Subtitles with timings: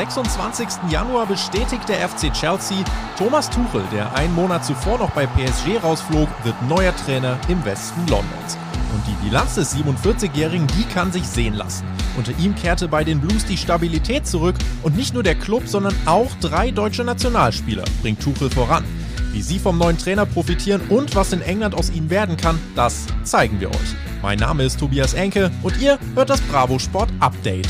[0.00, 0.90] 26.
[0.90, 2.78] Januar bestätigt der FC Chelsea,
[3.18, 8.00] Thomas Tuchel, der einen Monat zuvor noch bei PSG rausflog, wird neuer Trainer im Westen
[8.08, 8.56] Londons.
[8.94, 11.84] Und die Bilanz des 47-Jährigen, die kann sich sehen lassen.
[12.16, 15.94] Unter ihm kehrte bei den Blues die Stabilität zurück und nicht nur der Club, sondern
[16.06, 18.84] auch drei deutsche Nationalspieler bringt Tuchel voran.
[19.32, 23.04] Wie sie vom neuen Trainer profitieren und was in England aus ihnen werden kann, das
[23.22, 23.96] zeigen wir euch.
[24.22, 27.68] Mein Name ist Tobias Enke und ihr hört das Bravo Sport Update.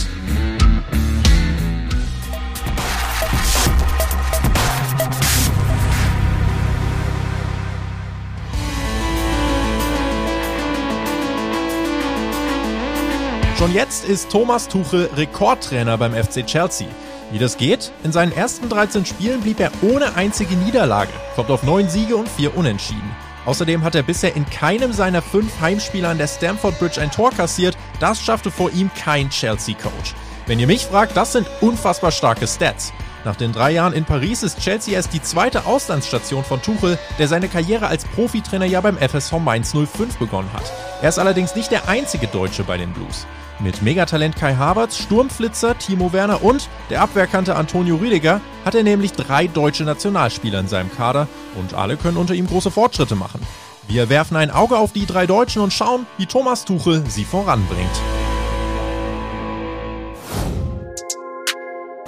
[13.61, 16.87] Schon jetzt ist Thomas Tuchel Rekordtrainer beim FC Chelsea.
[17.31, 17.93] Wie das geht?
[18.03, 22.27] In seinen ersten 13 Spielen blieb er ohne einzige Niederlage, kommt auf 9 Siege und
[22.27, 23.15] 4 Unentschieden.
[23.45, 27.33] Außerdem hat er bisher in keinem seiner fünf Heimspiele an der Stamford Bridge ein Tor
[27.33, 27.77] kassiert.
[28.01, 30.15] Das schaffte vor ihm kein Chelsea-Coach.
[30.47, 32.95] Wenn ihr mich fragt, das sind unfassbar starke Stats.
[33.27, 37.29] Nach den drei Jahren in Paris ist Chelsea erst die zweite Auslandsstation von Tuchel, der
[37.29, 40.73] seine Karriere als Profitrainer ja beim FSV Mainz 05 begonnen hat.
[41.03, 43.27] Er ist allerdings nicht der einzige Deutsche bei den Blues.
[43.63, 49.13] Mit Megatalent Kai Havertz, Sturmflitzer Timo Werner und der Abwehrkante Antonio Rüdiger hat er nämlich
[49.13, 53.41] drei deutsche Nationalspieler in seinem Kader und alle können unter ihm große Fortschritte machen.
[53.87, 57.91] Wir werfen ein Auge auf die drei Deutschen und schauen, wie Thomas Tuchel sie voranbringt.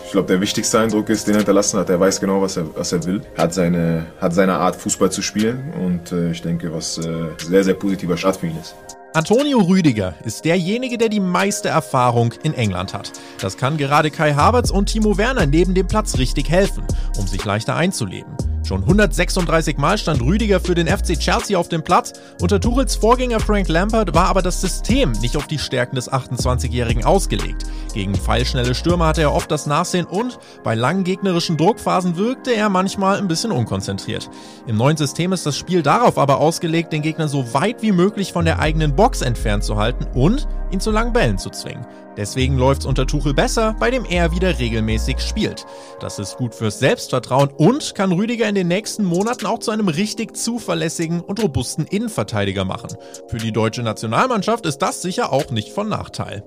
[0.06, 1.90] Ich glaube, der wichtigste Eindruck ist, den er hinterlassen hat.
[1.90, 3.22] Er weiß genau, was er, was er will.
[3.36, 5.72] Hat seine, hat seine Art, Fußball zu spielen.
[5.82, 8.74] Und äh, ich denke, was äh, sehr, sehr positiver Start für ihn ist.
[9.14, 13.12] Antonio Rüdiger ist derjenige, der die meiste Erfahrung in England hat.
[13.42, 16.84] Das kann gerade Kai Havertz und Timo Werner neben dem Platz richtig helfen,
[17.18, 18.51] um sich leichter einzuleben.
[18.64, 22.12] Schon 136 Mal stand Rüdiger für den FC Chelsea auf dem Platz.
[22.40, 27.04] Unter Tuchels Vorgänger Frank Lampard war aber das System nicht auf die Stärken des 28-Jährigen
[27.04, 27.64] ausgelegt.
[27.92, 32.68] Gegen pfeilschnelle Stürmer hatte er oft das Nachsehen und bei langen gegnerischen Druckphasen wirkte er
[32.68, 34.30] manchmal ein bisschen unkonzentriert.
[34.66, 38.32] Im neuen System ist das Spiel darauf aber ausgelegt, den Gegner so weit wie möglich
[38.32, 41.84] von der eigenen Box entfernt zu halten und ihn zu langen Bällen zu zwingen.
[42.16, 45.66] Deswegen läuft's unter Tuchel besser, bei dem er wieder regelmäßig spielt.
[46.00, 49.88] Das ist gut fürs Selbstvertrauen und kann Rüdiger in den nächsten Monaten auch zu einem
[49.88, 52.96] richtig zuverlässigen und robusten Innenverteidiger machen.
[53.28, 56.44] Für die deutsche Nationalmannschaft ist das sicher auch nicht von Nachteil.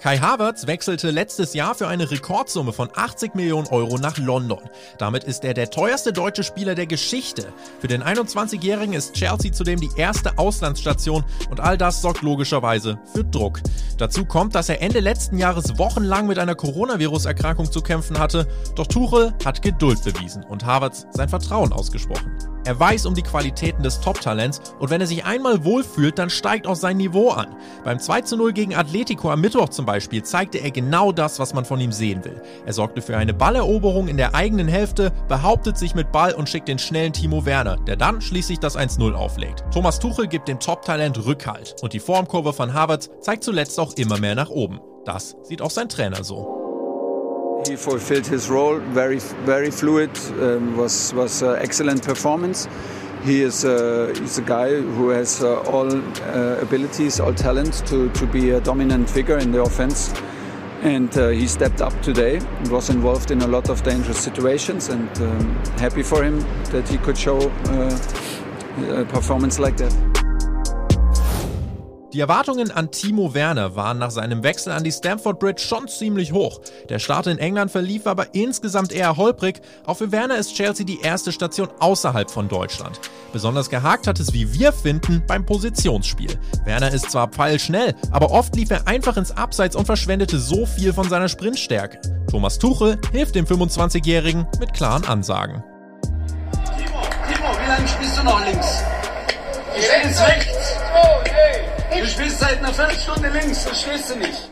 [0.00, 4.60] Kai Havertz wechselte letztes Jahr für eine Rekordsumme von 80 Millionen Euro nach London.
[4.96, 7.52] Damit ist er der teuerste deutsche Spieler der Geschichte.
[7.80, 13.24] Für den 21-Jährigen ist Chelsea zudem die erste Auslandsstation und all das sorgt logischerweise für
[13.24, 13.60] Druck.
[13.96, 18.86] Dazu kommt, dass er Ende letzten Jahres wochenlang mit einer Coronavirus-Erkrankung zu kämpfen hatte, doch
[18.86, 22.57] Tuchel hat Geduld bewiesen und Havertz sein Vertrauen ausgesprochen.
[22.64, 26.66] Er weiß um die Qualitäten des Top-Talents und wenn er sich einmal wohlfühlt, dann steigt
[26.66, 27.56] auch sein Niveau an.
[27.84, 31.54] Beim 2 zu 0 gegen Atletico am Mittwoch zum Beispiel zeigte er genau das, was
[31.54, 32.42] man von ihm sehen will.
[32.66, 36.68] Er sorgte für eine Balleroberung in der eigenen Hälfte, behauptet sich mit Ball und schickt
[36.68, 39.64] den schnellen Timo Werner, der dann schließlich das 1-0 auflegt.
[39.72, 44.18] Thomas Tuchel gibt dem Top-Talent Rückhalt und die Formkurve von Havertz zeigt zuletzt auch immer
[44.18, 44.80] mehr nach oben.
[45.04, 46.57] Das sieht auch sein Trainer so.
[47.66, 50.10] He fulfilled his role very, very fluid.
[50.40, 52.68] Um, was was uh, excellent performance.
[53.24, 58.10] He is uh, he's a guy who has uh, all uh, abilities, all talent to
[58.10, 60.14] to be a dominant figure in the offense.
[60.82, 62.40] And uh, he stepped up today.
[62.70, 66.40] Was involved in a lot of dangerous situations, and um, happy for him
[66.70, 67.50] that he could show
[68.88, 70.17] a performance like that.
[72.14, 76.32] Die Erwartungen an Timo Werner waren nach seinem Wechsel an die Stamford Bridge schon ziemlich
[76.32, 76.62] hoch.
[76.88, 79.60] Der Start in England verlief aber insgesamt eher holprig.
[79.84, 82.98] Auch für Werner ist Chelsea die erste Station außerhalb von Deutschland.
[83.34, 86.30] Besonders gehakt hat es, wie wir finden, beim Positionsspiel.
[86.64, 90.94] Werner ist zwar pfeilschnell, aber oft lief er einfach ins Abseits und verschwendete so viel
[90.94, 92.00] von seiner Sprintstärke.
[92.30, 95.62] Thomas Tuchel hilft dem 25-Jährigen mit klaren Ansagen.
[96.74, 98.82] Timo, Timo, wie lange spielst du noch links?
[99.76, 100.78] Ich jetzt rechts.
[101.90, 104.50] Du spielst seit einer Viertelstunde links, das stehst du nicht.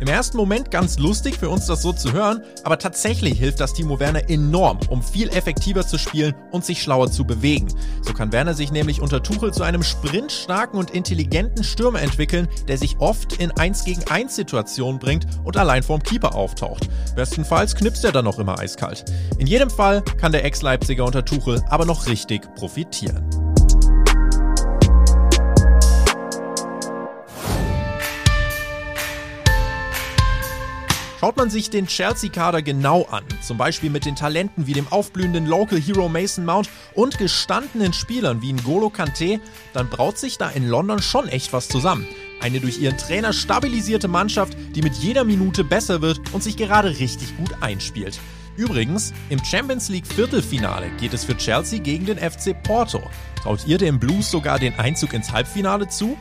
[0.00, 3.72] Im ersten Moment ganz lustig für uns das so zu hören, aber tatsächlich hilft das
[3.72, 7.66] Timo Werner enorm, um viel effektiver zu spielen und sich schlauer zu bewegen.
[8.02, 12.78] So kann Werner sich nämlich unter Tuchel zu einem sprintstarken und intelligenten Stürmer entwickeln, der
[12.78, 16.88] sich oft in 1 gegen 1 Situationen bringt und allein vorm Keeper auftaucht.
[17.16, 19.04] Bestenfalls knipst er dann noch immer eiskalt.
[19.38, 23.28] In jedem Fall kann der Ex-Leipziger unter Tuchel aber noch richtig profitieren.
[31.20, 35.46] Schaut man sich den Chelsea-Kader genau an, zum Beispiel mit den Talenten wie dem aufblühenden
[35.46, 39.40] Local Hero Mason Mount und gestandenen Spielern wie N'Golo Kante,
[39.72, 42.06] dann braut sich da in London schon echt was zusammen.
[42.40, 46.90] Eine durch ihren Trainer stabilisierte Mannschaft, die mit jeder Minute besser wird und sich gerade
[47.00, 48.20] richtig gut einspielt.
[48.56, 53.02] Übrigens, im Champions League Viertelfinale geht es für Chelsea gegen den FC Porto.
[53.42, 56.16] Traut ihr dem Blues sogar den Einzug ins Halbfinale zu?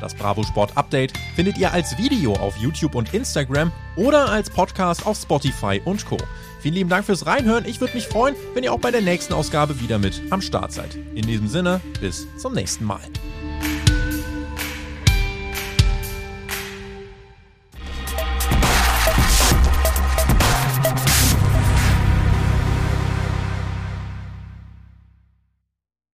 [0.00, 5.06] Das Bravo Sport Update findet ihr als Video auf YouTube und Instagram oder als Podcast
[5.06, 6.16] auf Spotify und Co.
[6.60, 7.64] Vielen lieben Dank fürs Reinhören.
[7.66, 10.72] Ich würde mich freuen, wenn ihr auch bei der nächsten Ausgabe wieder mit am Start
[10.72, 10.94] seid.
[11.14, 13.00] In diesem Sinne, bis zum nächsten Mal.